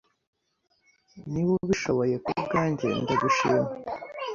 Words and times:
Niba 1.31 1.51
ubishoboye 1.63 2.15
kubwanjye, 2.25 2.87
ndabishima. 3.03 3.65